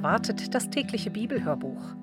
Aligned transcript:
Erwartet, 0.00 0.54
das 0.54 0.70
tägliche 0.70 1.10
Bibelhörbuch. 1.10 1.94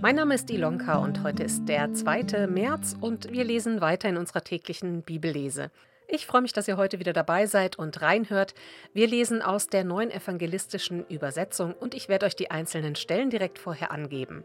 Mein 0.00 0.14
Name 0.14 0.36
ist 0.36 0.48
Ilonka 0.50 0.98
und 0.98 1.24
heute 1.24 1.42
ist 1.42 1.64
der 1.64 1.92
2. 1.92 2.46
März 2.46 2.94
und 3.00 3.32
wir 3.32 3.42
lesen 3.42 3.80
weiter 3.80 4.08
in 4.08 4.18
unserer 4.18 4.44
täglichen 4.44 5.02
Bibellese. 5.02 5.72
Ich 6.06 6.28
freue 6.28 6.42
mich, 6.42 6.52
dass 6.52 6.68
ihr 6.68 6.76
heute 6.76 7.00
wieder 7.00 7.12
dabei 7.12 7.46
seid 7.46 7.76
und 7.76 8.02
reinhört. 8.02 8.54
Wir 8.92 9.08
lesen 9.08 9.42
aus 9.42 9.66
der 9.66 9.82
neuen 9.82 10.12
evangelistischen 10.12 11.04
Übersetzung 11.08 11.72
und 11.74 11.94
ich 11.94 12.08
werde 12.08 12.26
euch 12.26 12.36
die 12.36 12.52
einzelnen 12.52 12.94
Stellen 12.94 13.30
direkt 13.30 13.58
vorher 13.58 13.90
angeben. 13.90 14.44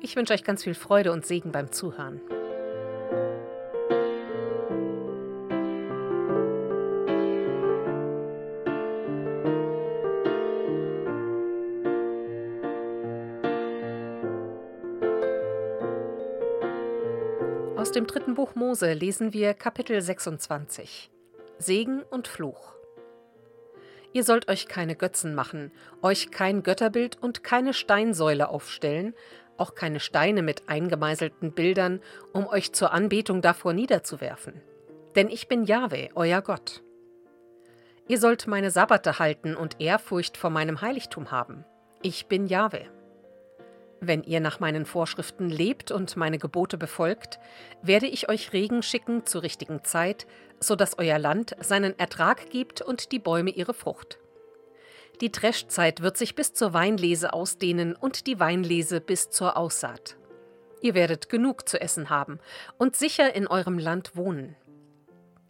Ich 0.00 0.16
wünsche 0.16 0.32
euch 0.32 0.42
ganz 0.42 0.64
viel 0.64 0.72
Freude 0.72 1.12
und 1.12 1.26
Segen 1.26 1.52
beim 1.52 1.70
Zuhören. 1.70 2.18
Dem 17.98 18.06
dritten 18.06 18.34
Buch 18.34 18.54
Mose 18.54 18.92
lesen 18.92 19.32
wir 19.32 19.54
Kapitel 19.54 20.00
26 20.00 21.10
Segen 21.58 22.04
und 22.04 22.28
Fluch. 22.28 22.76
Ihr 24.12 24.22
sollt 24.22 24.48
euch 24.48 24.68
keine 24.68 24.94
Götzen 24.94 25.34
machen, 25.34 25.72
euch 26.00 26.30
kein 26.30 26.62
Götterbild 26.62 27.20
und 27.20 27.42
keine 27.42 27.74
Steinsäule 27.74 28.50
aufstellen, 28.50 29.14
auch 29.56 29.74
keine 29.74 29.98
Steine 29.98 30.42
mit 30.42 30.68
eingemeißelten 30.68 31.50
Bildern, 31.50 32.00
um 32.32 32.46
euch 32.46 32.72
zur 32.72 32.92
Anbetung 32.92 33.42
davor 33.42 33.72
niederzuwerfen. 33.72 34.62
Denn 35.16 35.28
ich 35.28 35.48
bin 35.48 35.64
Jahwe, 35.64 36.10
euer 36.14 36.40
Gott. 36.40 36.84
Ihr 38.06 38.20
sollt 38.20 38.46
meine 38.46 38.70
Sabbate 38.70 39.18
halten 39.18 39.56
und 39.56 39.80
Ehrfurcht 39.80 40.36
vor 40.36 40.50
meinem 40.50 40.82
Heiligtum 40.82 41.32
haben. 41.32 41.64
Ich 42.02 42.26
bin 42.26 42.46
Jahwe. 42.46 42.86
Wenn 44.00 44.22
ihr 44.22 44.40
nach 44.40 44.60
meinen 44.60 44.86
Vorschriften 44.86 45.48
lebt 45.48 45.90
und 45.90 46.16
meine 46.16 46.38
Gebote 46.38 46.78
befolgt, 46.78 47.40
werde 47.82 48.06
ich 48.06 48.28
euch 48.28 48.52
Regen 48.52 48.82
schicken 48.82 49.26
zur 49.26 49.42
richtigen 49.42 49.82
Zeit, 49.82 50.26
so 50.60 50.76
dass 50.76 50.98
euer 50.98 51.18
Land 51.18 51.56
seinen 51.60 51.98
Ertrag 51.98 52.50
gibt 52.50 52.80
und 52.80 53.10
die 53.10 53.18
Bäume 53.18 53.50
ihre 53.50 53.74
Frucht. 53.74 54.18
Die 55.20 55.32
Dreschzeit 55.32 56.00
wird 56.00 56.16
sich 56.16 56.36
bis 56.36 56.52
zur 56.52 56.72
Weinlese 56.72 57.32
ausdehnen 57.32 57.96
und 57.96 58.28
die 58.28 58.38
Weinlese 58.38 59.00
bis 59.00 59.30
zur 59.30 59.56
Aussaat. 59.56 60.16
Ihr 60.80 60.94
werdet 60.94 61.28
genug 61.28 61.68
zu 61.68 61.80
essen 61.80 62.08
haben 62.08 62.38
und 62.76 62.94
sicher 62.94 63.34
in 63.34 63.48
eurem 63.48 63.78
Land 63.78 64.14
wohnen. 64.14 64.54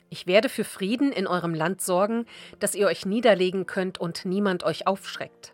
Ich 0.08 0.26
werde 0.26 0.48
für 0.48 0.64
Frieden 0.64 1.12
in 1.12 1.26
eurem 1.26 1.52
Land 1.52 1.82
sorgen, 1.82 2.24
dass 2.60 2.74
ihr 2.74 2.86
euch 2.86 3.04
niederlegen 3.04 3.66
könnt 3.66 3.98
und 3.98 4.24
niemand 4.24 4.64
euch 4.64 4.86
aufschreckt. 4.86 5.52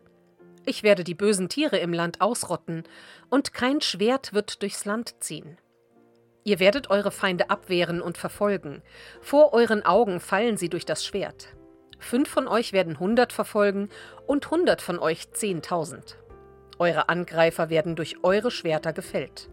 Ich 0.67 0.83
werde 0.83 1.05
die 1.05 1.15
bösen 1.15 1.49
Tiere 1.49 1.79
im 1.79 1.93
Land 1.93 2.21
ausrotten, 2.21 2.85
und 3.31 3.53
kein 3.53 3.81
Schwert 3.81 4.33
wird 4.33 4.63
durchs 4.63 4.85
Land 4.85 5.23
ziehen. 5.23 5.59
Ihr 6.45 6.61
werdet 6.61 6.91
eure 6.91 7.11
Feinde 7.11 7.51
abwehren 7.51 8.03
und 8.03 8.19
verfolgen. 8.19 8.83
Vor 9.21 9.53
euren 9.53 9.85
Augen 9.85 10.21
fallen 10.21 10.57
sie 10.57 10.69
durch 10.69 10.85
das 10.85 11.05
Schwert. 11.05 11.49
Fünf 11.99 12.29
von 12.29 12.49
euch 12.49 12.73
werden 12.73 12.99
hundert 12.99 13.33
verfolgen 13.33 13.89
und 14.27 14.51
hundert 14.51 14.83
von 14.83 14.99
euch 14.99 15.33
zehntausend. 15.33 16.19
Eure 16.79 17.09
Angreifer 17.09 17.71
werden 17.71 17.97
durch 17.97 18.23
eure 18.23 18.51
Schwerter 18.51 18.93
gefällt. 18.93 19.49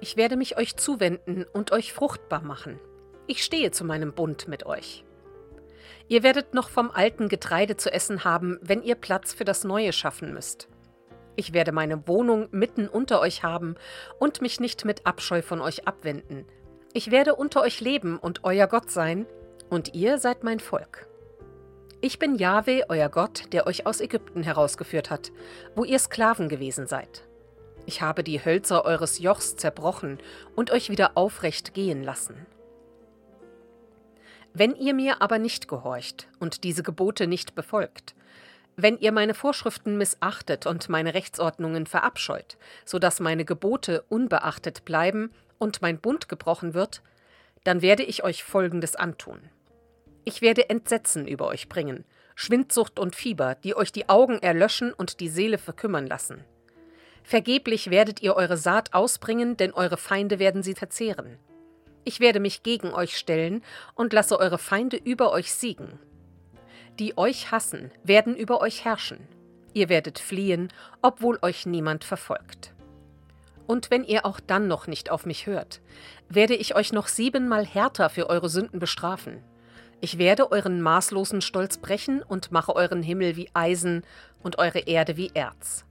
Ich 0.00 0.16
werde 0.16 0.36
mich 0.36 0.58
euch 0.58 0.76
zuwenden 0.76 1.46
und 1.52 1.72
euch 1.72 1.92
fruchtbar 1.92 2.42
machen. 2.42 2.78
Ich 3.26 3.42
stehe 3.42 3.70
zu 3.70 3.84
meinem 3.84 4.12
Bund 4.12 4.48
mit 4.48 4.66
euch. 4.66 5.04
Ihr 6.08 6.22
werdet 6.22 6.54
noch 6.54 6.68
vom 6.68 6.90
alten 6.90 7.28
Getreide 7.28 7.76
zu 7.76 7.92
essen 7.92 8.24
haben, 8.24 8.58
wenn 8.62 8.82
ihr 8.82 8.94
Platz 8.94 9.32
für 9.32 9.44
das 9.44 9.64
Neue 9.64 9.92
schaffen 9.92 10.32
müsst. 10.32 10.68
Ich 11.36 11.52
werde 11.52 11.72
meine 11.72 12.06
Wohnung 12.06 12.48
mitten 12.50 12.88
unter 12.88 13.20
euch 13.20 13.42
haben 13.42 13.76
und 14.18 14.42
mich 14.42 14.60
nicht 14.60 14.84
mit 14.84 15.06
Abscheu 15.06 15.42
von 15.42 15.60
euch 15.60 15.86
abwenden. 15.86 16.44
Ich 16.92 17.10
werde 17.10 17.34
unter 17.34 17.62
euch 17.62 17.80
leben 17.80 18.18
und 18.18 18.44
euer 18.44 18.66
Gott 18.66 18.90
sein, 18.90 19.26
und 19.70 19.94
ihr 19.94 20.18
seid 20.18 20.44
mein 20.44 20.60
Volk. 20.60 21.08
Ich 22.02 22.18
bin 22.18 22.34
Jahwe, 22.34 22.84
euer 22.88 23.08
Gott, 23.08 23.44
der 23.52 23.66
euch 23.66 23.86
aus 23.86 24.00
Ägypten 24.00 24.42
herausgeführt 24.42 25.08
hat, 25.08 25.32
wo 25.74 25.84
ihr 25.84 25.98
Sklaven 25.98 26.50
gewesen 26.50 26.86
seid. 26.86 27.26
Ich 27.86 28.02
habe 28.02 28.22
die 28.22 28.44
Hölzer 28.44 28.84
eures 28.84 29.18
Jochs 29.18 29.56
zerbrochen 29.56 30.18
und 30.54 30.70
euch 30.70 30.90
wieder 30.90 31.12
aufrecht 31.14 31.72
gehen 31.72 32.02
lassen. 32.02 32.46
Wenn 34.54 34.76
ihr 34.76 34.92
mir 34.92 35.22
aber 35.22 35.38
nicht 35.38 35.66
gehorcht 35.66 36.28
und 36.38 36.64
diese 36.64 36.82
Gebote 36.82 37.26
nicht 37.26 37.54
befolgt, 37.54 38.14
wenn 38.76 38.98
ihr 38.98 39.12
meine 39.12 39.34
Vorschriften 39.34 39.96
missachtet 39.96 40.66
und 40.66 40.88
meine 40.88 41.14
Rechtsordnungen 41.14 41.86
verabscheut, 41.86 42.56
so 42.84 42.98
dass 42.98 43.20
meine 43.20 43.44
Gebote 43.44 44.04
unbeachtet 44.08 44.84
bleiben 44.84 45.30
und 45.58 45.82
mein 45.82 45.98
Bund 45.98 46.28
gebrochen 46.28 46.74
wird, 46.74 47.02
dann 47.64 47.82
werde 47.82 48.02
ich 48.02 48.24
euch 48.24 48.44
Folgendes 48.44 48.96
antun. 48.96 49.40
Ich 50.24 50.42
werde 50.42 50.68
Entsetzen 50.68 51.26
über 51.26 51.48
euch 51.48 51.68
bringen, 51.68 52.04
Schwindsucht 52.34 52.98
und 52.98 53.14
Fieber, 53.16 53.54
die 53.56 53.76
euch 53.76 53.92
die 53.92 54.08
Augen 54.08 54.38
erlöschen 54.38 54.92
und 54.92 55.20
die 55.20 55.28
Seele 55.28 55.58
verkümmern 55.58 56.06
lassen. 56.06 56.44
Vergeblich 57.22 57.90
werdet 57.90 58.20
ihr 58.20 58.34
eure 58.34 58.56
Saat 58.56 58.94
ausbringen, 58.94 59.56
denn 59.56 59.72
eure 59.72 59.96
Feinde 59.96 60.38
werden 60.38 60.62
sie 60.62 60.74
verzehren. 60.74 61.38
Ich 62.04 62.20
werde 62.20 62.40
mich 62.40 62.62
gegen 62.62 62.92
euch 62.92 63.16
stellen 63.16 63.62
und 63.94 64.12
lasse 64.12 64.38
eure 64.38 64.58
Feinde 64.58 64.96
über 64.96 65.32
euch 65.32 65.52
siegen. 65.52 65.98
Die 66.98 67.16
euch 67.16 67.50
hassen, 67.50 67.90
werden 68.02 68.36
über 68.36 68.60
euch 68.60 68.84
herrschen. 68.84 69.18
Ihr 69.72 69.88
werdet 69.88 70.18
fliehen, 70.18 70.68
obwohl 71.00 71.38
euch 71.42 71.64
niemand 71.64 72.04
verfolgt. 72.04 72.74
Und 73.66 73.90
wenn 73.90 74.04
ihr 74.04 74.26
auch 74.26 74.40
dann 74.40 74.68
noch 74.68 74.86
nicht 74.86 75.10
auf 75.10 75.24
mich 75.24 75.46
hört, 75.46 75.80
werde 76.28 76.54
ich 76.54 76.74
euch 76.74 76.92
noch 76.92 77.06
siebenmal 77.06 77.64
härter 77.64 78.10
für 78.10 78.28
eure 78.28 78.48
Sünden 78.48 78.80
bestrafen. 78.80 79.42
Ich 80.00 80.18
werde 80.18 80.50
euren 80.50 80.82
maßlosen 80.82 81.40
Stolz 81.40 81.78
brechen 81.78 82.22
und 82.22 82.50
mache 82.50 82.74
euren 82.74 83.02
Himmel 83.02 83.36
wie 83.36 83.48
Eisen 83.54 84.02
und 84.42 84.58
eure 84.58 84.80
Erde 84.80 85.16
wie 85.16 85.30
Erz. 85.32 85.84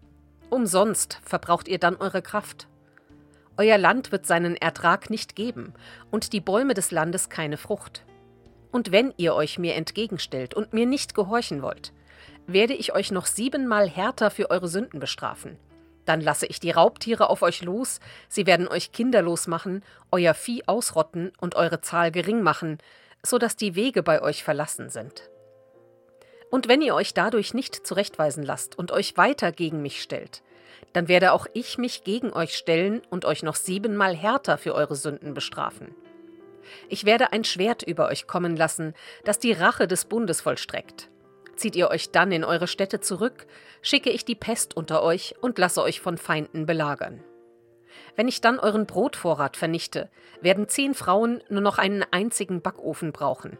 Umsonst 0.49 1.19
verbraucht 1.23 1.69
ihr 1.69 1.79
dann 1.79 1.95
eure 1.95 2.21
Kraft. 2.21 2.67
Euer 3.61 3.77
Land 3.77 4.11
wird 4.11 4.25
seinen 4.25 4.55
Ertrag 4.55 5.11
nicht 5.11 5.35
geben 5.35 5.75
und 6.09 6.33
die 6.33 6.39
Bäume 6.39 6.73
des 6.73 6.89
Landes 6.89 7.29
keine 7.29 7.57
Frucht. 7.57 8.03
Und 8.71 8.91
wenn 8.91 9.13
ihr 9.17 9.35
euch 9.35 9.59
mir 9.59 9.75
entgegenstellt 9.75 10.55
und 10.55 10.73
mir 10.73 10.87
nicht 10.87 11.13
gehorchen 11.13 11.61
wollt, 11.61 11.93
werde 12.47 12.73
ich 12.73 12.95
euch 12.95 13.11
noch 13.11 13.27
siebenmal 13.27 13.87
härter 13.87 14.31
für 14.31 14.49
eure 14.49 14.67
Sünden 14.67 14.99
bestrafen. 14.99 15.59
Dann 16.05 16.21
lasse 16.21 16.47
ich 16.47 16.59
die 16.59 16.71
Raubtiere 16.71 17.29
auf 17.29 17.43
euch 17.43 17.61
los, 17.61 17.99
sie 18.29 18.47
werden 18.47 18.67
euch 18.67 18.93
kinderlos 18.93 19.45
machen, 19.45 19.83
euer 20.09 20.33
Vieh 20.33 20.63
ausrotten 20.65 21.31
und 21.39 21.53
eure 21.53 21.81
Zahl 21.81 22.11
gering 22.11 22.41
machen, 22.41 22.79
so 23.23 23.37
dass 23.37 23.57
die 23.57 23.75
Wege 23.75 24.01
bei 24.01 24.23
euch 24.23 24.43
verlassen 24.43 24.89
sind. 24.89 25.29
Und 26.49 26.67
wenn 26.67 26.81
ihr 26.81 26.95
euch 26.95 27.13
dadurch 27.13 27.53
nicht 27.53 27.85
zurechtweisen 27.85 28.41
lasst 28.41 28.75
und 28.75 28.91
euch 28.91 29.17
weiter 29.17 29.51
gegen 29.51 29.83
mich 29.83 30.01
stellt, 30.01 30.41
dann 30.93 31.07
werde 31.07 31.31
auch 31.31 31.47
ich 31.53 31.77
mich 31.77 32.03
gegen 32.03 32.33
euch 32.33 32.55
stellen 32.55 33.01
und 33.09 33.25
euch 33.25 33.43
noch 33.43 33.55
siebenmal 33.55 34.15
härter 34.15 34.57
für 34.57 34.75
eure 34.75 34.95
Sünden 34.95 35.33
bestrafen. 35.33 35.95
Ich 36.89 37.05
werde 37.05 37.31
ein 37.31 37.43
Schwert 37.43 37.83
über 37.83 38.07
euch 38.07 38.27
kommen 38.27 38.55
lassen, 38.55 38.93
das 39.23 39.39
die 39.39 39.51
Rache 39.51 39.87
des 39.87 40.05
Bundes 40.05 40.41
vollstreckt. 40.41 41.09
Zieht 41.55 41.75
ihr 41.75 41.89
euch 41.89 42.11
dann 42.11 42.31
in 42.31 42.43
eure 42.43 42.67
Städte 42.67 43.01
zurück, 43.01 43.45
schicke 43.81 44.09
ich 44.09 44.25
die 44.25 44.35
Pest 44.35 44.75
unter 44.75 45.03
euch 45.03 45.35
und 45.41 45.57
lasse 45.57 45.81
euch 45.81 46.01
von 46.01 46.17
Feinden 46.17 46.65
belagern. 46.65 47.23
Wenn 48.15 48.27
ich 48.27 48.41
dann 48.41 48.59
euren 48.59 48.85
Brotvorrat 48.85 49.57
vernichte, 49.57 50.09
werden 50.41 50.67
zehn 50.67 50.93
Frauen 50.93 51.43
nur 51.49 51.61
noch 51.61 51.77
einen 51.77 52.05
einzigen 52.11 52.61
Backofen 52.61 53.11
brauchen. 53.11 53.57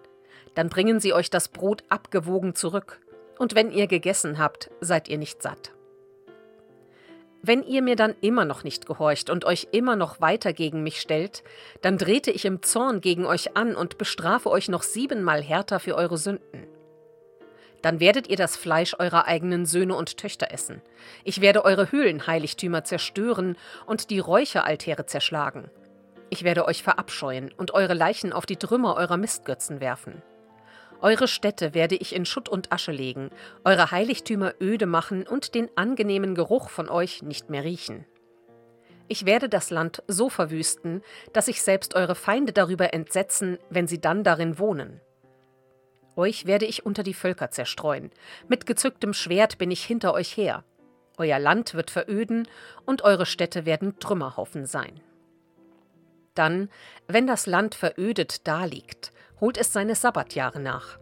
Dann 0.56 0.70
bringen 0.70 1.00
sie 1.00 1.14
euch 1.14 1.30
das 1.30 1.48
Brot 1.48 1.84
abgewogen 1.90 2.56
zurück, 2.56 3.02
und 3.38 3.56
wenn 3.56 3.72
ihr 3.72 3.88
gegessen 3.88 4.38
habt, 4.38 4.70
seid 4.82 5.08
ihr 5.08 5.18
nicht 5.18 5.42
satt. 5.42 5.72
Wenn 7.44 7.64
ihr 7.64 7.82
mir 7.82 7.96
dann 7.96 8.14
immer 8.22 8.46
noch 8.46 8.64
nicht 8.64 8.86
gehorcht 8.86 9.32
und 9.32 9.46
euch 9.46 9.70
immer 9.72 9.96
noch 9.96 10.22
weiter 10.22 10.54
gegen 10.54 10.84
mich 10.84 11.02
stellt, 11.02 11.44
dann 11.82 11.98
trete 11.98 12.30
ich 12.30 12.46
im 12.46 12.62
Zorn 12.62 13.02
gegen 13.02 13.26
euch 13.26 13.58
an 13.58 13.76
und 13.76 13.98
bestrafe 13.98 14.50
euch 14.52 14.70
noch 14.70 14.84
siebenmal 14.84 15.42
härter 15.42 15.80
für 15.80 15.96
eure 15.96 16.18
Sünden. 16.18 16.68
Dann 17.82 18.00
werdet 18.00 18.28
ihr 18.28 18.38
das 18.38 18.56
Fleisch 18.56 18.96
eurer 19.00 19.26
eigenen 19.26 19.66
Söhne 19.66 19.96
und 19.96 20.18
Töchter 20.18 20.52
essen. 20.52 20.84
Ich 21.24 21.42
werde 21.42 21.66
eure 21.66 21.92
Höhlenheiligtümer 21.92 22.84
zerstören 22.84 23.58
und 23.88 24.12
die 24.12 24.20
Räucheraltäre 24.20 25.08
zerschlagen. 25.08 25.72
Ich 26.30 26.44
werde 26.44 26.66
euch 26.66 26.84
verabscheuen 26.84 27.52
und 27.58 27.74
eure 27.74 27.96
Leichen 27.96 28.34
auf 28.34 28.46
die 28.46 28.58
Trümmer 28.58 28.96
eurer 28.98 29.18
Mistgötzen 29.18 29.80
werfen. 29.80 30.22
Eure 31.02 31.28
Städte 31.28 31.74
werde 31.74 31.96
ich 31.96 32.14
in 32.14 32.26
Schutt 32.26 32.48
und 32.48 32.72
Asche 32.72 32.92
legen, 32.92 33.32
eure 33.64 33.90
Heiligtümer 33.90 34.54
öde 34.62 34.86
machen 34.86 35.26
und 35.26 35.56
den 35.56 35.70
angenehmen 35.76 36.36
Geruch 36.36 36.70
von 36.70 36.90
euch 36.90 37.24
nicht 37.24 37.50
mehr 37.50 37.64
riechen. 37.64 38.06
Ich 39.08 39.26
werde 39.26 39.50
das 39.50 39.72
Land 39.72 40.04
so 40.08 40.30
verwüsten, 40.30 41.02
dass 41.34 41.48
sich 41.48 41.64
selbst 41.64 41.96
eure 41.96 42.16
Feinde 42.16 42.54
darüber 42.54 42.94
entsetzen, 42.94 43.58
wenn 43.70 43.88
sie 43.88 44.00
dann 44.00 44.24
darin 44.24 44.60
wohnen. 44.60 45.02
Euch 46.16 46.46
werde 46.46 46.66
ich 46.66 46.86
unter 46.86 47.02
die 47.04 47.16
Völker 47.16 47.50
zerstreuen, 47.50 48.12
mit 48.48 48.68
gezücktem 48.68 49.14
Schwert 49.14 49.58
bin 49.58 49.72
ich 49.72 49.84
hinter 49.84 50.14
euch 50.14 50.38
her. 50.38 50.64
Euer 51.18 51.40
Land 51.40 51.74
wird 51.74 51.90
veröden 51.90 52.48
und 52.86 53.02
eure 53.02 53.26
Städte 53.26 53.66
werden 53.66 53.98
Trümmerhaufen 54.00 54.66
sein. 54.66 55.02
Dann, 56.36 56.70
wenn 57.08 57.28
das 57.28 57.48
Land 57.48 57.76
verödet 57.76 58.48
daliegt, 58.48 59.12
holt 59.42 59.58
es 59.58 59.74
seine 59.74 59.96
Sabbatjahre 59.96 60.60
nach. 60.62 61.00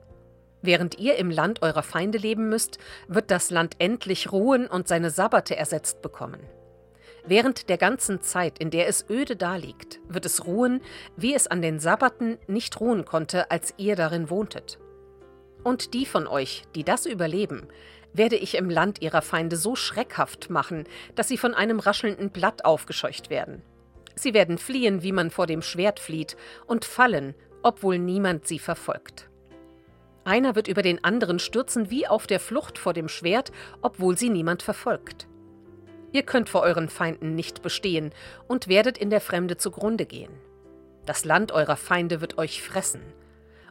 Während 0.62 0.98
ihr 0.98 1.18
im 1.18 1.30
Land 1.30 1.62
eurer 1.62 1.84
Feinde 1.84 2.18
leben 2.18 2.50
müsst, 2.50 2.80
wird 3.08 3.32
das 3.32 3.52
Land 3.52 3.76
endlich 3.80 4.32
ruhen 4.32 4.68
und 4.68 4.88
seine 4.88 5.10
Sabbate 5.10 5.56
ersetzt 5.56 6.02
bekommen. 6.02 6.42
Während 7.26 7.70
der 7.70 7.78
ganzen 7.78 8.22
Zeit, 8.22 8.60
in 8.60 8.72
der 8.72 8.88
es 8.88 9.06
öde 9.10 9.36
daliegt, 9.36 10.00
wird 10.08 10.26
es 10.26 10.46
ruhen, 10.46 10.82
wie 11.16 11.36
es 11.36 11.48
an 11.48 11.62
den 11.62 11.80
Sabbaten 11.80 12.38
nicht 12.48 12.80
ruhen 12.80 13.06
konnte, 13.06 13.52
als 13.52 13.74
ihr 13.78 13.96
darin 13.96 14.30
wohntet. 14.30 14.80
Und 15.64 15.94
die 15.94 16.06
von 16.06 16.28
euch, 16.28 16.64
die 16.76 16.84
das 16.84 17.06
überleben, 17.06 17.68
werde 18.14 18.38
ich 18.38 18.56
im 18.56 18.70
Land 18.70 19.02
ihrer 19.02 19.22
Feinde 19.22 19.58
so 19.58 19.76
schreckhaft 19.76 20.50
machen, 20.50 20.86
dass 21.16 21.28
sie 21.28 21.38
von 21.38 21.54
einem 21.54 21.80
raschelnden 21.80 22.32
Blatt 22.32 22.66
aufgescheucht 22.66 23.30
werden. 23.30 23.62
Sie 24.16 24.34
werden 24.34 24.58
fliehen, 24.58 25.04
wie 25.04 25.12
man 25.12 25.30
vor 25.30 25.46
dem 25.46 25.62
Schwert 25.62 26.00
flieht, 26.00 26.36
und 26.66 26.86
fallen, 26.86 27.36
obwohl 27.64 28.00
niemand 28.00 28.48
sie 28.48 28.60
verfolgt. 28.60 29.30
Einer 30.24 30.56
wird 30.56 30.68
über 30.68 30.82
den 30.82 31.04
anderen 31.04 31.40
stürzen 31.40 31.90
wie 31.90 32.08
auf 32.08 32.28
der 32.28 32.40
Flucht 32.40 32.78
vor 32.78 32.94
dem 32.94 33.08
Schwert, 33.08 33.52
obwohl 33.82 34.18
sie 34.18 34.30
niemand 34.30 34.62
verfolgt. 34.62 35.28
Ihr 36.12 36.24
könnt 36.24 36.50
vor 36.50 36.62
euren 36.62 36.90
Feinden 36.90 37.36
nicht 37.36 37.62
bestehen 37.62 38.12
und 38.48 38.68
werdet 38.68 38.98
in 38.98 39.10
der 39.10 39.22
Fremde 39.22 39.58
zugrunde 39.58 40.06
gehen. 40.06 40.32
Das 41.06 41.26
Land 41.26 41.52
eurer 41.52 41.78
Feinde 41.78 42.22
wird 42.22 42.38
euch 42.38 42.62
fressen. 42.62 43.02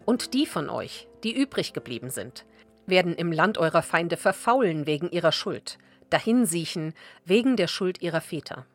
Und 0.04 0.34
die 0.34 0.46
von 0.46 0.70
euch, 0.70 1.08
die 1.22 1.36
übrig 1.36 1.72
geblieben 1.72 2.10
sind, 2.10 2.44
werden 2.86 3.14
im 3.14 3.32
Land 3.32 3.58
eurer 3.58 3.82
Feinde 3.82 4.16
verfaulen 4.16 4.86
wegen 4.86 5.10
ihrer 5.10 5.32
Schuld, 5.32 5.78
dahinsiechen 6.10 6.94
wegen 7.24 7.56
der 7.56 7.68
Schuld 7.68 8.00
ihrer 8.00 8.20
Väter. 8.20 8.66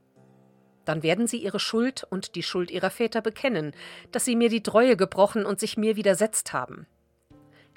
Dann 0.86 1.04
werden 1.04 1.28
sie 1.28 1.38
ihre 1.38 1.60
Schuld 1.60 2.06
und 2.10 2.36
die 2.36 2.44
Schuld 2.44 2.72
ihrer 2.72 2.90
Väter 2.90 3.22
bekennen, 3.22 3.74
dass 4.12 4.26
sie 4.26 4.36
mir 4.36 4.50
die 4.50 4.64
Treue 4.64 4.98
gebrochen 4.98 5.46
und 5.46 5.60
sich 5.60 5.78
mir 5.78 5.96
widersetzt 5.96 6.54
haben. 6.54 6.88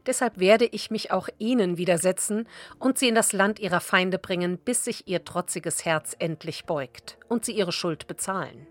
Deshalb 0.07 0.39
werde 0.39 0.67
ich 0.67 0.91
mich 0.91 1.11
auch 1.11 1.29
ihnen 1.39 1.79
widersetzen 1.79 2.49
und 2.79 2.97
sie 2.97 3.09
in 3.09 3.17
das 3.17 3.33
Land 3.33 3.59
ihrer 3.59 3.81
Feinde 3.81 4.19
bringen, 4.19 4.57
bis 4.59 4.85
sich 4.85 5.09
ihr 5.09 5.25
trotziges 5.25 5.85
Herz 5.85 6.15
endlich 6.19 6.65
beugt 6.65 7.19
und 7.29 7.45
sie 7.45 7.53
ihre 7.53 7.73
Schuld 7.73 8.07
bezahlen. 8.07 8.69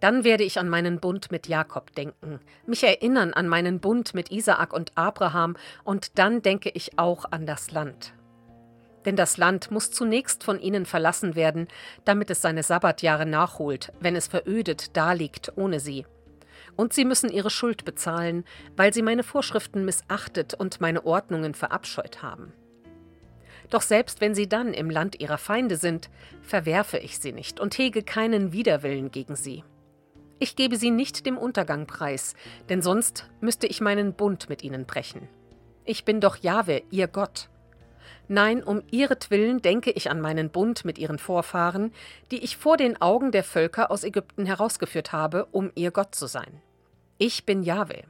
Dann 0.00 0.24
werde 0.24 0.44
ich 0.44 0.58
an 0.58 0.68
meinen 0.68 1.00
Bund 1.00 1.30
mit 1.30 1.48
Jakob 1.48 1.94
denken, 1.94 2.40
mich 2.66 2.82
erinnern 2.84 3.32
an 3.32 3.48
meinen 3.48 3.80
Bund 3.80 4.14
mit 4.14 4.30
Isaak 4.30 4.72
und 4.72 4.92
Abraham, 4.94 5.56
und 5.84 6.18
dann 6.18 6.42
denke 6.42 6.70
ich 6.70 6.98
auch 6.98 7.24
an 7.30 7.46
das 7.46 7.70
Land. 7.70 8.15
Denn 9.06 9.16
das 9.16 9.36
Land 9.38 9.70
muss 9.70 9.92
zunächst 9.92 10.44
von 10.44 10.60
ihnen 10.60 10.84
verlassen 10.84 11.36
werden, 11.36 11.68
damit 12.04 12.28
es 12.28 12.42
seine 12.42 12.62
Sabbatjahre 12.62 13.24
nachholt, 13.24 13.92
wenn 14.00 14.16
es 14.16 14.26
verödet 14.26 14.96
daliegt 14.96 15.52
ohne 15.56 15.80
sie. 15.80 16.04
Und 16.76 16.92
sie 16.92 17.04
müssen 17.04 17.30
ihre 17.30 17.48
Schuld 17.48 17.84
bezahlen, 17.84 18.44
weil 18.76 18.92
sie 18.92 19.02
meine 19.02 19.22
Vorschriften 19.22 19.84
missachtet 19.84 20.52
und 20.52 20.80
meine 20.80 21.06
Ordnungen 21.06 21.54
verabscheut 21.54 22.22
haben. 22.22 22.52
Doch 23.70 23.82
selbst 23.82 24.20
wenn 24.20 24.34
sie 24.34 24.48
dann 24.48 24.74
im 24.74 24.90
Land 24.90 25.18
ihrer 25.20 25.38
Feinde 25.38 25.76
sind, 25.76 26.10
verwerfe 26.42 26.98
ich 26.98 27.18
sie 27.18 27.32
nicht 27.32 27.60
und 27.60 27.78
hege 27.78 28.02
keinen 28.02 28.52
Widerwillen 28.52 29.10
gegen 29.10 29.36
sie. 29.36 29.64
Ich 30.38 30.54
gebe 30.54 30.76
sie 30.76 30.90
nicht 30.90 31.24
dem 31.24 31.38
Untergang 31.38 31.86
preis, 31.86 32.34
denn 32.68 32.82
sonst 32.82 33.28
müsste 33.40 33.66
ich 33.66 33.80
meinen 33.80 34.12
Bund 34.12 34.48
mit 34.48 34.62
ihnen 34.62 34.84
brechen. 34.84 35.28
Ich 35.84 36.04
bin 36.04 36.20
doch 36.20 36.36
Jahwe, 36.36 36.82
ihr 36.90 37.08
Gott. 37.08 37.48
Nein, 38.28 38.62
um 38.62 38.82
ihretwillen 38.90 39.62
denke 39.62 39.90
ich 39.90 40.10
an 40.10 40.20
meinen 40.20 40.50
Bund 40.50 40.84
mit 40.84 40.98
ihren 40.98 41.18
Vorfahren, 41.18 41.92
die 42.30 42.42
ich 42.42 42.56
vor 42.56 42.76
den 42.76 43.00
Augen 43.00 43.30
der 43.30 43.44
Völker 43.44 43.90
aus 43.90 44.02
Ägypten 44.02 44.46
herausgeführt 44.46 45.12
habe, 45.12 45.46
um 45.52 45.70
ihr 45.74 45.92
Gott 45.92 46.14
zu 46.14 46.26
sein. 46.26 46.60
Ich 47.18 47.46
bin 47.46 47.62
Jahwe. 47.62 48.02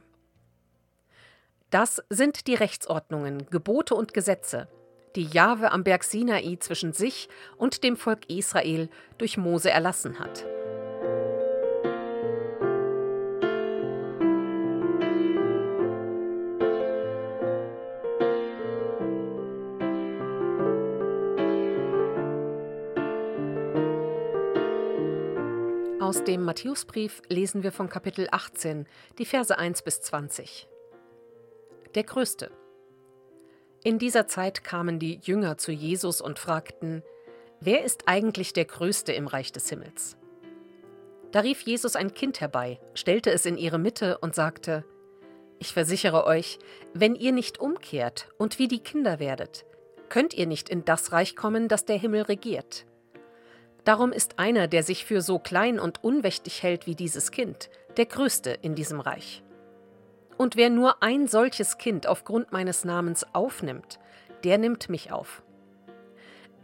Das 1.69 2.01
sind 2.09 2.47
die 2.47 2.55
Rechtsordnungen, 2.55 3.47
Gebote 3.49 3.93
und 3.93 4.13
Gesetze, 4.13 4.67
die 5.15 5.25
Jahwe 5.25 5.71
am 5.71 5.83
Berg 5.83 6.03
Sinai 6.03 6.57
zwischen 6.59 6.93
sich 6.93 7.29
und 7.57 7.83
dem 7.83 7.97
Volk 7.97 8.29
Israel 8.29 8.89
durch 9.17 9.37
Mose 9.37 9.69
erlassen 9.69 10.19
hat. 10.19 10.45
Aus 26.17 26.23
dem 26.23 26.45
Matthäusbrief 26.45 27.21
lesen 27.29 27.61
wir 27.61 27.71
von 27.71 27.89
Kapitel 27.89 28.27
18, 28.31 28.87
die 29.19 29.25
Verse 29.25 29.55
1 29.55 29.83
bis 29.83 30.01
20. 30.01 30.67
Der 31.93 32.03
Größte. 32.03 32.49
In 33.83 33.99
dieser 33.99 34.25
Zeit 34.25 34.63
kamen 34.63 34.97
die 34.97 35.19
Jünger 35.21 35.59
zu 35.59 35.71
Jesus 35.71 36.19
und 36.19 36.39
fragten, 36.39 37.03
Wer 37.59 37.83
ist 37.83 38.07
eigentlich 38.07 38.51
der 38.51 38.65
Größte 38.65 39.13
im 39.13 39.27
Reich 39.27 39.51
des 39.51 39.69
Himmels? 39.69 40.17
Da 41.31 41.41
rief 41.41 41.61
Jesus 41.61 41.95
ein 41.95 42.15
Kind 42.15 42.41
herbei, 42.41 42.79
stellte 42.95 43.29
es 43.29 43.45
in 43.45 43.55
ihre 43.55 43.77
Mitte 43.77 44.17
und 44.17 44.33
sagte, 44.33 44.85
Ich 45.59 45.71
versichere 45.71 46.25
euch, 46.25 46.57
wenn 46.95 47.13
ihr 47.13 47.31
nicht 47.31 47.59
umkehrt 47.59 48.27
und 48.39 48.57
wie 48.57 48.67
die 48.67 48.81
Kinder 48.81 49.19
werdet, 49.19 49.65
könnt 50.09 50.33
ihr 50.33 50.47
nicht 50.47 50.67
in 50.67 50.83
das 50.83 51.11
Reich 51.11 51.35
kommen, 51.35 51.67
das 51.67 51.85
der 51.85 51.99
Himmel 51.99 52.23
regiert. 52.23 52.87
Darum 53.87 54.11
ist 54.11 54.37
einer, 54.37 54.67
der 54.67 54.83
sich 54.83 55.05
für 55.05 55.21
so 55.21 55.39
klein 55.39 55.79
und 55.79 56.03
unwächtig 56.03 56.61
hält 56.61 56.87
wie 56.87 56.95
dieses 56.95 57.31
Kind, 57.31 57.69
der 57.95 58.05
Größte 58.05 58.49
in 58.49 58.75
diesem 58.75 58.99
Reich. 58.99 59.43
Und 60.35 60.57
wer 60.57 60.69
nur 60.69 61.01
ein 61.01 61.25
solches 61.27 61.77
Kind 61.77 62.05
aufgrund 62.05 62.51
meines 62.51 62.83
Namens 62.83 63.25
aufnimmt, 63.33 63.97
der 64.43 64.57
nimmt 64.57 64.89
mich 64.89 65.13
auf. 65.13 65.41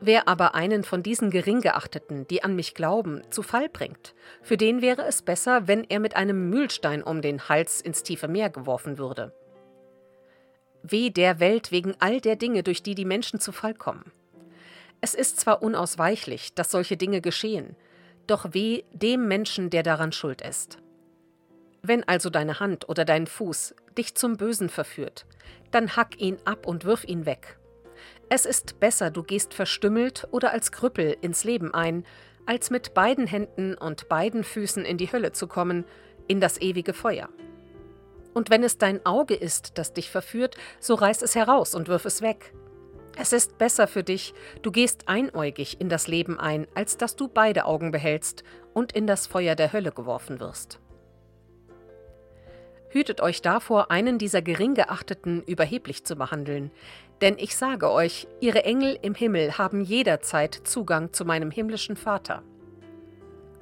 Wer 0.01 0.27
aber 0.27 0.53
einen 0.53 0.83
von 0.83 1.01
diesen 1.01 1.29
Geringgeachteten, 1.29 2.27
die 2.27 2.43
an 2.43 2.57
mich 2.57 2.73
glauben, 2.73 3.21
zu 3.29 3.41
Fall 3.41 3.69
bringt, 3.69 4.15
für 4.41 4.57
den 4.57 4.81
wäre 4.81 5.05
es 5.05 5.21
besser, 5.21 5.65
wenn 5.65 5.85
er 5.85 6.01
mit 6.01 6.17
einem 6.17 6.49
Mühlstein 6.49 7.01
um 7.01 7.21
den 7.21 7.47
Hals 7.47 7.79
ins 7.79 8.03
tiefe 8.03 8.27
Meer 8.27 8.49
geworfen 8.49 8.97
würde. 8.97 9.33
Weh 10.81 11.09
der 11.09 11.39
Welt 11.39 11.71
wegen 11.71 11.95
all 11.99 12.19
der 12.19 12.35
Dinge, 12.35 12.63
durch 12.63 12.83
die 12.83 12.95
die 12.95 13.05
Menschen 13.05 13.39
zu 13.39 13.53
Fall 13.53 13.75
kommen. 13.75 14.11
Es 15.03 15.15
ist 15.15 15.37
zwar 15.37 15.61
unausweichlich, 15.61 16.53
dass 16.53 16.71
solche 16.71 16.95
Dinge 16.95 17.19
geschehen, 17.19 17.75
doch 18.25 18.53
weh 18.53 18.83
dem 18.93 19.27
Menschen, 19.27 19.69
der 19.69 19.83
daran 19.83 20.13
schuld 20.13 20.41
ist. 20.41 20.77
Wenn 21.81 22.07
also 22.07 22.29
deine 22.29 22.61
Hand 22.61 22.87
oder 22.87 23.03
dein 23.03 23.27
Fuß 23.27 23.75
dich 23.97 24.15
zum 24.15 24.37
Bösen 24.37 24.69
verführt, 24.69 25.25
dann 25.71 25.97
hack 25.97 26.21
ihn 26.21 26.37
ab 26.45 26.65
und 26.65 26.85
wirf 26.85 27.03
ihn 27.03 27.25
weg. 27.25 27.59
Es 28.29 28.45
ist 28.45 28.79
besser, 28.79 29.11
du 29.11 29.23
gehst 29.23 29.53
verstümmelt 29.53 30.25
oder 30.31 30.51
als 30.51 30.71
Krüppel 30.71 31.17
ins 31.19 31.43
Leben 31.43 31.73
ein, 31.73 32.05
als 32.45 32.69
mit 32.69 32.93
beiden 32.93 33.27
Händen 33.27 33.73
und 33.73 34.07
beiden 34.07 34.45
Füßen 34.45 34.85
in 34.85 34.97
die 34.97 35.11
Hölle 35.11 35.33
zu 35.33 35.47
kommen, 35.47 35.83
in 36.29 36.39
das 36.39 36.61
ewige 36.61 36.93
Feuer. 36.93 37.27
Und 38.33 38.49
wenn 38.49 38.63
es 38.63 38.77
dein 38.77 39.05
Auge 39.05 39.35
ist, 39.35 39.77
das 39.77 39.91
dich 39.91 40.09
verführt, 40.09 40.55
so 40.79 40.93
reiß 40.93 41.23
es 41.23 41.35
heraus 41.35 41.75
und 41.75 41.89
wirf 41.89 42.05
es 42.05 42.21
weg. 42.21 42.53
Es 43.15 43.31
ist 43.31 43.57
besser 43.57 43.87
für 43.87 44.03
dich, 44.03 44.33
du 44.63 44.71
gehst 44.71 45.07
einäugig 45.07 45.79
in 45.79 45.87
das 45.87 46.07
Leben 46.07 46.39
ein, 46.39 46.67
als 46.73 46.97
dass 46.97 47.15
du 47.15 47.27
beide 47.27 47.65
Augen 47.65 47.91
behältst 47.91 48.43
und 48.73 48.91
in 48.91 49.05
das 49.05 49.27
Feuer 49.27 49.55
der 49.55 49.71
Hölle 49.71 49.91
geworfen 49.91 50.39
wirst. 50.39 50.79
Hütet 52.89 53.21
euch 53.21 53.41
davor, 53.41 53.91
einen 53.91 54.17
dieser 54.17 54.41
Geringgeachteten 54.41 55.43
überheblich 55.43 56.05
zu 56.05 56.15
behandeln, 56.15 56.71
denn 57.21 57.37
ich 57.37 57.55
sage 57.55 57.91
euch, 57.91 58.27
ihre 58.39 58.65
Engel 58.65 58.97
im 59.01 59.15
Himmel 59.15 59.57
haben 59.57 59.81
jederzeit 59.81 60.53
Zugang 60.63 61.13
zu 61.13 61.25
meinem 61.25 61.51
himmlischen 61.51 61.95
Vater. 61.95 62.43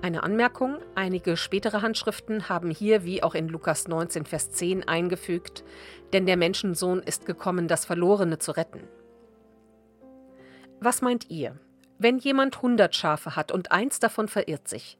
Eine 0.01 0.23
Anmerkung, 0.23 0.77
einige 0.95 1.37
spätere 1.37 1.81
Handschriften 1.81 2.49
haben 2.49 2.71
hier 2.71 3.03
wie 3.03 3.21
auch 3.21 3.35
in 3.35 3.47
Lukas 3.47 3.87
19, 3.87 4.25
Vers 4.25 4.51
10 4.51 4.87
eingefügt, 4.87 5.63
denn 6.11 6.25
der 6.25 6.37
Menschensohn 6.37 6.99
ist 6.99 7.25
gekommen, 7.25 7.67
das 7.67 7.85
Verlorene 7.85 8.39
zu 8.39 8.51
retten. 8.51 8.81
Was 10.83 11.03
meint 11.03 11.29
ihr? 11.29 11.55
Wenn 11.99 12.17
jemand 12.17 12.63
hundert 12.63 12.95
Schafe 12.95 13.35
hat 13.35 13.51
und 13.51 13.71
eins 13.71 13.99
davon 13.99 14.27
verirrt 14.27 14.67
sich, 14.67 14.97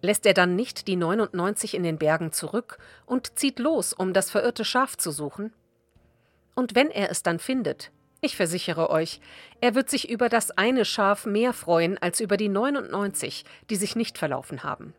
lässt 0.00 0.24
er 0.24 0.34
dann 0.34 0.54
nicht 0.54 0.86
die 0.86 0.94
99 0.94 1.74
in 1.74 1.82
den 1.82 1.98
Bergen 1.98 2.30
zurück 2.30 2.78
und 3.06 3.36
zieht 3.36 3.58
los, 3.58 3.92
um 3.92 4.12
das 4.12 4.30
verirrte 4.30 4.64
Schaf 4.64 4.96
zu 4.96 5.10
suchen? 5.10 5.52
Und 6.54 6.76
wenn 6.76 6.92
er 6.92 7.10
es 7.10 7.24
dann 7.24 7.40
findet, 7.40 7.90
ich 8.20 8.36
versichere 8.36 8.88
euch, 8.88 9.20
er 9.60 9.74
wird 9.74 9.90
sich 9.90 10.08
über 10.08 10.28
das 10.28 10.52
eine 10.52 10.84
Schaf 10.84 11.26
mehr 11.26 11.52
freuen 11.52 11.98
als 11.98 12.20
über 12.20 12.36
die 12.36 12.48
99, 12.48 13.44
die 13.68 13.76
sich 13.76 13.96
nicht 13.96 14.18
verlaufen 14.18 14.62
haben. 14.62 14.94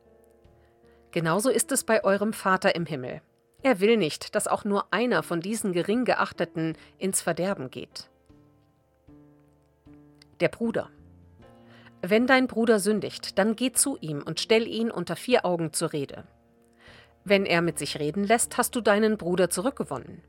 Genauso 1.11 1.49
ist 1.49 1.71
es 1.71 1.85
bei 1.85 2.03
eurem 2.03 2.33
Vater 2.33 2.75
im 2.75 2.85
Himmel. 2.85 3.21
Er 3.63 3.79
will 3.79 3.95
nicht, 3.95 4.35
dass 4.35 4.49
auch 4.49 4.65
nur 4.65 4.91
einer 4.91 5.23
von 5.23 5.39
diesen 5.39 5.71
gering 5.71 6.03
geachteten 6.03 6.75
ins 6.97 7.21
Verderben 7.21 7.71
geht. 7.71 8.09
Der 10.39 10.49
Bruder. 10.49 10.89
Wenn 12.01 12.27
dein 12.27 12.47
Bruder 12.47 12.79
sündigt, 12.79 13.37
dann 13.37 13.55
geh 13.55 13.71
zu 13.71 13.97
ihm 13.99 14.21
und 14.21 14.39
stell 14.39 14.67
ihn 14.67 14.91
unter 14.91 15.15
vier 15.15 15.45
Augen 15.45 15.73
zur 15.73 15.93
Rede. 15.93 16.25
Wenn 17.23 17.45
er 17.45 17.61
mit 17.61 17.79
sich 17.79 17.99
reden 17.99 18.23
lässt, 18.23 18.57
hast 18.57 18.75
du 18.75 18.81
deinen 18.81 19.17
Bruder 19.17 19.49
zurückgewonnen. 19.49 20.21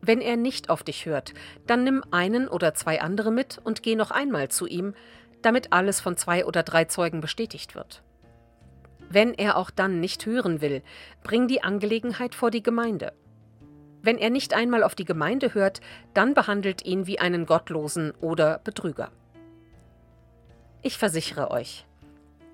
Wenn 0.00 0.20
er 0.20 0.36
nicht 0.36 0.70
auf 0.70 0.82
dich 0.82 1.06
hört, 1.06 1.34
dann 1.66 1.84
nimm 1.84 2.02
einen 2.10 2.48
oder 2.48 2.74
zwei 2.74 3.00
andere 3.00 3.30
mit 3.30 3.60
und 3.62 3.82
geh 3.82 3.96
noch 3.96 4.10
einmal 4.10 4.48
zu 4.48 4.66
ihm, 4.66 4.94
damit 5.42 5.72
alles 5.72 6.00
von 6.00 6.16
zwei 6.16 6.46
oder 6.46 6.62
drei 6.62 6.84
Zeugen 6.84 7.20
bestätigt 7.20 7.74
wird. 7.74 8.02
Wenn 9.10 9.34
er 9.34 9.56
auch 9.56 9.70
dann 9.70 10.00
nicht 10.00 10.26
hören 10.26 10.60
will, 10.60 10.82
bring 11.22 11.48
die 11.48 11.62
Angelegenheit 11.62 12.34
vor 12.34 12.50
die 12.50 12.62
Gemeinde. 12.62 13.12
Wenn 14.02 14.18
er 14.18 14.30
nicht 14.30 14.54
einmal 14.54 14.82
auf 14.82 14.94
die 14.94 15.04
Gemeinde 15.04 15.54
hört, 15.54 15.80
dann 16.12 16.34
behandelt 16.34 16.84
ihn 16.84 17.06
wie 17.06 17.18
einen 17.18 17.46
Gottlosen 17.46 18.12
oder 18.20 18.58
Betrüger. 18.58 19.10
Ich 20.86 20.98
versichere 20.98 21.50
euch, 21.50 21.86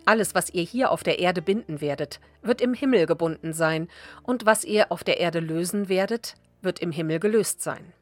alles, 0.05 0.37
was 0.37 0.51
ihr 0.51 0.63
hier 0.63 0.93
auf 0.93 1.03
der 1.03 1.19
Erde 1.19 1.43
binden 1.43 1.81
werdet, 1.81 2.21
wird 2.43 2.61
im 2.61 2.75
Himmel 2.75 3.07
gebunden 3.07 3.53
sein, 3.53 3.89
und 4.23 4.47
was 4.47 4.65
ihr 4.65 4.93
auf 4.93 5.03
der 5.03 5.19
Erde 5.19 5.41
lösen 5.41 5.89
werdet, 5.89 6.37
wird 6.63 6.79
im 6.79 6.93
Himmel 6.93 7.19
gelöst 7.19 7.61
sein. 7.61 7.93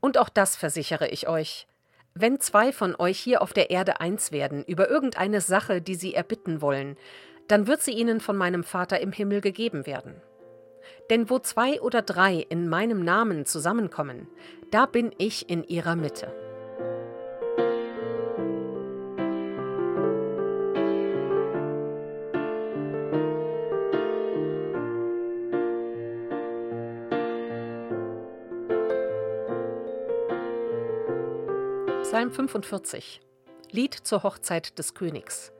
Und 0.00 0.16
auch 0.16 0.30
das 0.30 0.56
versichere 0.56 1.08
ich 1.08 1.28
euch, 1.28 1.66
wenn 2.14 2.40
zwei 2.40 2.72
von 2.72 2.96
euch 2.98 3.18
hier 3.18 3.42
auf 3.42 3.52
der 3.52 3.68
Erde 3.68 4.00
eins 4.00 4.32
werden 4.32 4.64
über 4.64 4.88
irgendeine 4.88 5.42
Sache, 5.42 5.82
die 5.82 5.94
sie 5.94 6.14
erbitten 6.14 6.62
wollen, 6.62 6.96
dann 7.46 7.66
wird 7.66 7.82
sie 7.82 7.92
ihnen 7.92 8.20
von 8.20 8.38
meinem 8.38 8.64
Vater 8.64 8.98
im 9.00 9.12
Himmel 9.12 9.42
gegeben 9.42 9.84
werden. 9.84 10.14
Denn 11.10 11.28
wo 11.28 11.38
zwei 11.38 11.82
oder 11.82 12.00
drei 12.00 12.46
in 12.48 12.66
meinem 12.70 13.04
Namen 13.04 13.44
zusammenkommen, 13.44 14.26
da 14.70 14.86
bin 14.86 15.14
ich 15.18 15.50
in 15.50 15.64
ihrer 15.64 15.96
Mitte. 15.96 16.43
Psalm 32.30 32.48
45 32.48 33.20
Lied 33.70 33.92
zur 33.92 34.22
Hochzeit 34.22 34.78
des 34.78 34.94
Königs. 34.94 35.52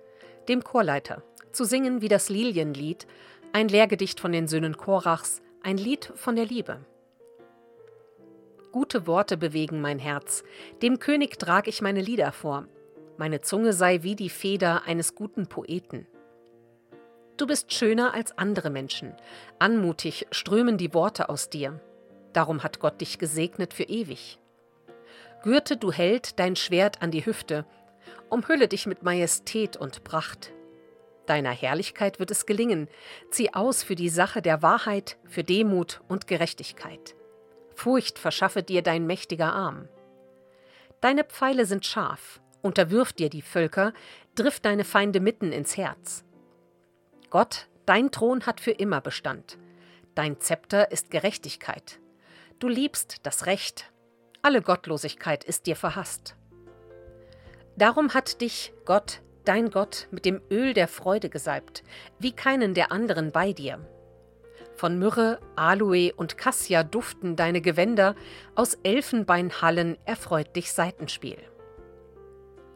Dem 0.48 0.64
Chorleiter. 0.64 1.22
Zu 1.52 1.64
singen 1.64 2.00
wie 2.00 2.08
das 2.08 2.30
Lilienlied, 2.30 3.06
ein 3.52 3.68
Lehrgedicht 3.68 4.18
von 4.18 4.32
den 4.32 4.48
Söhnen 4.48 4.78
Korachs, 4.78 5.42
ein 5.62 5.76
Lied 5.76 6.10
von 6.14 6.36
der 6.36 6.46
Liebe. 6.46 6.80
Gute 8.72 9.06
Worte 9.06 9.36
bewegen 9.36 9.82
mein 9.82 9.98
Herz, 9.98 10.42
dem 10.80 10.98
König 11.00 11.38
trag 11.38 11.68
ich 11.68 11.82
meine 11.82 12.00
Lieder 12.00 12.32
vor. 12.32 12.66
Meine 13.18 13.42
Zunge 13.42 13.74
sei 13.74 14.02
wie 14.02 14.16
die 14.16 14.30
Feder 14.30 14.84
eines 14.84 15.14
guten 15.14 15.48
Poeten. 15.48 16.06
Du 17.36 17.46
bist 17.46 17.74
schöner 17.74 18.14
als 18.14 18.38
andere 18.38 18.70
Menschen, 18.70 19.12
anmutig 19.58 20.26
strömen 20.30 20.78
die 20.78 20.94
Worte 20.94 21.28
aus 21.28 21.50
dir. 21.50 21.78
Darum 22.32 22.62
hat 22.62 22.80
Gott 22.80 23.02
dich 23.02 23.18
gesegnet 23.18 23.74
für 23.74 23.84
ewig. 23.84 24.38
Gürte, 25.44 25.76
du 25.76 25.92
Held, 25.92 26.38
dein 26.38 26.56
Schwert 26.56 27.02
an 27.02 27.10
die 27.10 27.26
Hüfte, 27.26 27.66
umhülle 28.30 28.66
dich 28.66 28.86
mit 28.86 29.02
Majestät 29.02 29.76
und 29.76 30.02
Pracht. 30.02 30.54
Deiner 31.26 31.50
Herrlichkeit 31.50 32.18
wird 32.18 32.30
es 32.30 32.46
gelingen, 32.46 32.88
zieh 33.30 33.52
aus 33.52 33.82
für 33.82 33.94
die 33.94 34.08
Sache 34.08 34.40
der 34.40 34.62
Wahrheit, 34.62 35.18
für 35.28 35.44
Demut 35.44 36.00
und 36.08 36.26
Gerechtigkeit. 36.28 37.14
Furcht 37.74 38.18
verschaffe 38.18 38.62
dir 38.62 38.80
dein 38.80 39.06
mächtiger 39.06 39.52
Arm. 39.52 39.86
Deine 41.02 41.24
Pfeile 41.24 41.66
sind 41.66 41.84
scharf, 41.84 42.40
unterwirf 42.62 43.12
dir 43.12 43.28
die 43.28 43.42
Völker, 43.42 43.92
triff 44.36 44.60
deine 44.60 44.84
Feinde 44.84 45.20
mitten 45.20 45.52
ins 45.52 45.76
Herz. 45.76 46.24
Gott, 47.28 47.68
dein 47.84 48.10
Thron 48.10 48.46
hat 48.46 48.62
für 48.62 48.70
immer 48.70 49.02
Bestand. 49.02 49.58
Dein 50.14 50.40
Zepter 50.40 50.90
ist 50.90 51.10
Gerechtigkeit. 51.10 52.00
Du 52.60 52.66
liebst 52.66 53.18
das 53.24 53.44
Recht 53.44 53.90
alle 54.44 54.60
Gottlosigkeit 54.60 55.42
ist 55.42 55.66
dir 55.66 55.74
verhasst. 55.74 56.36
Darum 57.76 58.12
hat 58.12 58.42
dich 58.42 58.74
Gott, 58.84 59.22
dein 59.46 59.70
Gott, 59.70 60.06
mit 60.10 60.26
dem 60.26 60.42
Öl 60.50 60.74
der 60.74 60.86
Freude 60.86 61.30
gesalbt, 61.30 61.82
wie 62.18 62.32
keinen 62.32 62.74
der 62.74 62.92
anderen 62.92 63.32
bei 63.32 63.54
dir. 63.54 63.80
Von 64.76 64.98
Myrrhe, 64.98 65.38
Aloe 65.56 66.12
und 66.14 66.36
Kassia 66.36 66.82
duften 66.82 67.36
deine 67.36 67.62
Gewänder, 67.62 68.14
aus 68.54 68.74
Elfenbeinhallen 68.82 69.96
erfreut 70.04 70.54
dich 70.54 70.72
Seitenspiel. 70.72 71.38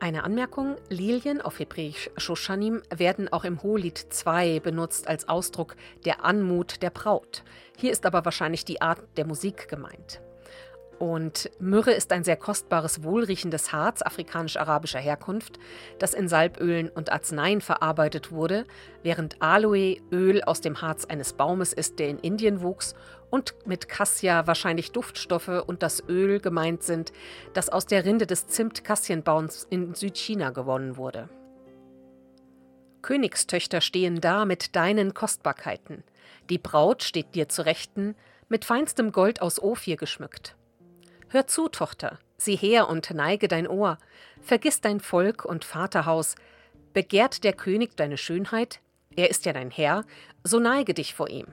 Eine 0.00 0.24
Anmerkung: 0.24 0.76
Lilien 0.88 1.42
auf 1.42 1.58
Hebräisch 1.58 2.10
Shoshanim 2.16 2.82
werden 2.94 3.30
auch 3.30 3.44
im 3.44 3.62
Hohelied 3.62 3.98
2 3.98 4.60
benutzt 4.60 5.06
als 5.06 5.28
Ausdruck 5.28 5.76
der 6.06 6.24
Anmut 6.24 6.80
der 6.82 6.90
Braut. 6.90 7.42
Hier 7.76 7.92
ist 7.92 8.06
aber 8.06 8.24
wahrscheinlich 8.24 8.64
die 8.64 8.80
Art 8.80 9.02
der 9.18 9.26
Musik 9.26 9.68
gemeint. 9.68 10.22
Und 10.98 11.50
Myrrhe 11.60 11.92
ist 11.92 12.12
ein 12.12 12.24
sehr 12.24 12.36
kostbares, 12.36 13.04
wohlriechendes 13.04 13.72
Harz 13.72 14.02
afrikanisch-arabischer 14.02 14.98
Herkunft, 14.98 15.60
das 16.00 16.12
in 16.12 16.26
Salbölen 16.26 16.88
und 16.88 17.12
Arzneien 17.12 17.60
verarbeitet 17.60 18.32
wurde, 18.32 18.64
während 19.04 19.40
Aloe 19.40 19.98
Öl 20.10 20.42
aus 20.42 20.60
dem 20.60 20.82
Harz 20.82 21.04
eines 21.04 21.34
Baumes 21.34 21.72
ist, 21.72 22.00
der 22.00 22.08
in 22.08 22.18
Indien 22.18 22.62
wuchs, 22.62 22.96
und 23.30 23.54
mit 23.66 23.88
Cassia 23.88 24.46
wahrscheinlich 24.46 24.90
Duftstoffe 24.90 25.62
und 25.66 25.82
das 25.82 26.02
Öl 26.08 26.40
gemeint 26.40 26.82
sind, 26.82 27.12
das 27.52 27.68
aus 27.68 27.86
der 27.86 28.04
Rinde 28.04 28.26
des 28.26 28.48
Zimt-Kassienbaums 28.48 29.66
in 29.70 29.94
Südchina 29.94 30.50
gewonnen 30.50 30.96
wurde. 30.96 31.28
Königstöchter 33.02 33.80
stehen 33.80 34.20
da 34.20 34.44
mit 34.44 34.74
deinen 34.74 35.14
Kostbarkeiten. 35.14 36.02
Die 36.50 36.58
Braut 36.58 37.04
steht 37.04 37.34
dir 37.34 37.48
zu 37.48 37.64
Rechten, 37.64 38.16
mit 38.48 38.64
feinstem 38.64 39.12
Gold 39.12 39.42
aus 39.42 39.62
Ophir 39.62 39.96
geschmückt. 39.96 40.57
Hör 41.30 41.46
zu, 41.46 41.68
Tochter, 41.68 42.18
sieh 42.38 42.56
her 42.56 42.88
und 42.88 43.10
neige 43.10 43.48
dein 43.48 43.68
Ohr, 43.68 43.98
vergiss 44.40 44.80
dein 44.80 45.00
Volk 45.00 45.44
und 45.44 45.64
Vaterhaus, 45.64 46.36
begehrt 46.94 47.44
der 47.44 47.52
König 47.52 47.96
deine 47.96 48.16
Schönheit, 48.16 48.80
er 49.14 49.28
ist 49.28 49.44
ja 49.44 49.52
dein 49.52 49.70
Herr, 49.70 50.04
so 50.42 50.58
neige 50.58 50.94
dich 50.94 51.14
vor 51.14 51.28
ihm. 51.28 51.46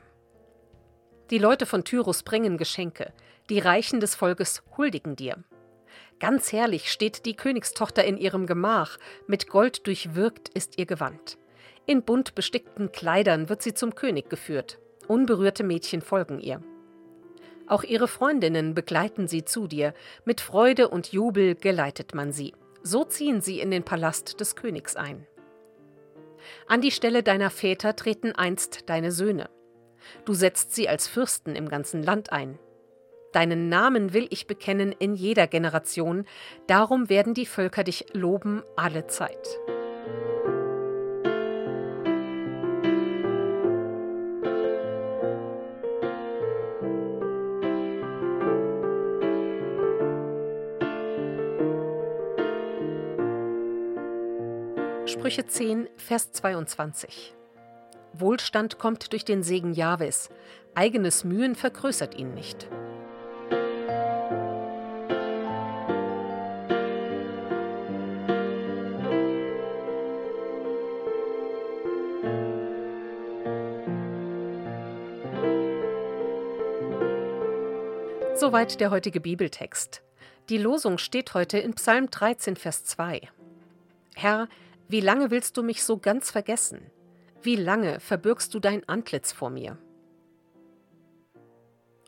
Die 1.29 1.39
Leute 1.39 1.65
von 1.65 1.83
Tyrus 1.83 2.23
bringen 2.23 2.57
Geschenke, 2.57 3.11
die 3.49 3.59
Reichen 3.59 3.99
des 3.99 4.15
Volkes 4.15 4.63
huldigen 4.77 5.15
dir. 5.15 5.43
Ganz 6.19 6.53
herrlich 6.53 6.89
steht 6.89 7.25
die 7.25 7.35
Königstochter 7.35 8.05
in 8.05 8.17
ihrem 8.17 8.45
Gemach, 8.45 8.97
mit 9.27 9.49
Gold 9.49 9.85
durchwirkt 9.87 10.49
ist 10.49 10.77
ihr 10.77 10.85
Gewand. 10.85 11.37
In 11.85 12.03
bunt 12.03 12.33
bestickten 12.33 12.91
Kleidern 12.91 13.49
wird 13.49 13.61
sie 13.61 13.73
zum 13.73 13.93
König 13.93 14.29
geführt, 14.29 14.79
unberührte 15.07 15.63
Mädchen 15.63 16.01
folgen 16.01 16.39
ihr. 16.39 16.61
Auch 17.67 17.83
ihre 17.83 18.07
Freundinnen 18.07 18.73
begleiten 18.73 19.27
sie 19.27 19.43
zu 19.43 19.67
dir, 19.67 19.93
mit 20.23 20.41
Freude 20.41 20.89
und 20.89 21.11
Jubel 21.11 21.55
geleitet 21.55 22.13
man 22.13 22.31
sie. 22.31 22.53
So 22.83 23.03
ziehen 23.03 23.41
sie 23.41 23.59
in 23.59 23.71
den 23.71 23.83
Palast 23.83 24.39
des 24.39 24.55
Königs 24.55 24.95
ein. 24.95 25.25
An 26.67 26.81
die 26.81 26.91
Stelle 26.91 27.23
deiner 27.23 27.49
Väter 27.49 27.95
treten 27.95 28.33
einst 28.33 28.89
deine 28.89 29.11
Söhne. 29.11 29.49
Du 30.25 30.35
setzt 30.35 30.75
sie 30.75 30.87
als 30.87 31.07
Fürsten 31.07 31.55
im 31.55 31.67
ganzen 31.67 32.03
Land 32.03 32.31
ein. 32.31 32.59
Deinen 33.31 33.67
Namen 33.67 34.13
will 34.13 34.27
ich 34.29 34.47
bekennen 34.47 34.93
in 34.97 35.15
jeder 35.15 35.47
Generation, 35.47 36.25
darum 36.67 37.09
werden 37.09 37.33
die 37.33 37.47
Völker 37.47 37.83
dich 37.83 38.05
loben 38.13 38.63
alle 38.75 39.07
Zeit. 39.07 39.59
Sprüche 55.25 55.47
10, 55.47 55.89
Vers 55.97 56.33
22. 56.33 57.33
Wohlstand 58.13 58.77
kommt 58.77 59.11
durch 59.11 59.25
den 59.25 59.41
Segen 59.41 59.73
Jahwes, 59.73 60.29
eigenes 60.75 61.23
Mühen 61.23 61.55
vergrößert 61.55 62.13
ihn 62.13 62.35
nicht. 62.35 62.69
Soweit 78.35 78.79
der 78.79 78.91
heutige 78.91 79.19
Bibeltext. 79.19 80.03
Die 80.49 80.59
Losung 80.59 80.99
steht 80.99 81.33
heute 81.33 81.57
in 81.57 81.73
Psalm 81.73 82.11
13, 82.11 82.55
Vers 82.55 82.83
2. 82.83 83.21
Herr, 84.13 84.47
wie 84.87 85.01
lange 85.01 85.31
willst 85.31 85.57
du 85.57 85.63
mich 85.63 85.83
so 85.83 85.97
ganz 85.97 86.31
vergessen? 86.31 86.91
Wie 87.41 87.55
lange 87.55 87.99
verbirgst 87.99 88.53
du 88.53 88.59
dein 88.59 88.87
Antlitz 88.87 89.31
vor 89.31 89.49
mir? 89.49 89.77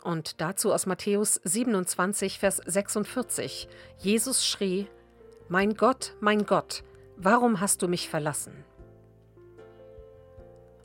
Und 0.03 0.41
dazu 0.41 0.71
aus 0.71 0.85
Matthäus 0.85 1.41
27, 1.43 2.39
Vers 2.39 2.61
46. 2.65 3.67
Jesus 3.97 4.45
schrie, 4.45 4.87
Mein 5.49 5.73
Gott, 5.73 6.15
mein 6.21 6.45
Gott, 6.45 6.83
warum 7.17 7.59
hast 7.59 7.81
du 7.81 7.87
mich 7.87 8.09
verlassen? 8.09 8.63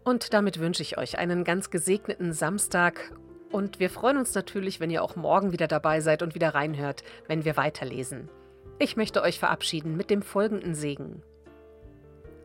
Und 0.04 0.32
damit 0.32 0.58
wünsche 0.58 0.82
ich 0.82 0.98
euch 0.98 1.18
einen 1.18 1.44
ganz 1.44 1.70
gesegneten 1.70 2.32
Samstag 2.32 3.12
und 3.52 3.78
wir 3.78 3.90
freuen 3.90 4.16
uns 4.16 4.34
natürlich, 4.34 4.80
wenn 4.80 4.90
ihr 4.90 5.02
auch 5.04 5.14
morgen 5.14 5.52
wieder 5.52 5.68
dabei 5.68 6.00
seid 6.00 6.22
und 6.22 6.34
wieder 6.34 6.54
reinhört, 6.54 7.04
wenn 7.28 7.44
wir 7.44 7.56
weiterlesen. 7.56 8.30
Ich 8.78 8.96
möchte 8.96 9.22
euch 9.22 9.38
verabschieden 9.38 9.96
mit 9.96 10.10
dem 10.10 10.22
folgenden 10.22 10.74
Segen. 10.74 11.22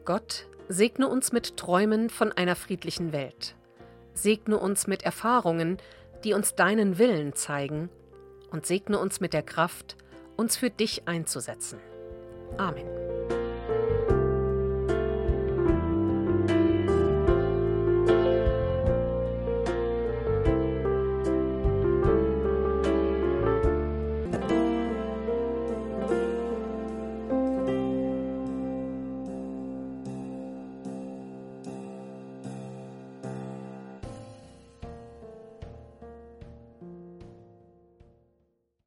Gott 0.08 0.46
segne 0.70 1.10
uns 1.10 1.34
mit 1.34 1.58
Träumen 1.58 2.10
von 2.10 2.32
einer 2.32 2.56
friedlichen 2.56 3.12
Welt. 3.12 3.56
Segne 4.14 4.58
uns 4.58 4.88
mit 4.88 5.04
Erfahrungen, 5.04 5.80
die 6.24 6.32
uns 6.32 6.56
deinen 6.56 6.98
Willen 6.98 7.34
zeigen 7.34 7.90
und 8.50 8.66
segne 8.66 9.00
uns 9.00 9.20
mit 9.20 9.34
der 9.34 9.44
Kraft, 9.44 9.98
uns 10.38 10.56
für 10.56 10.70
dich 10.70 11.10
einzusetzen. 11.10 11.80
Amen. 12.56 13.07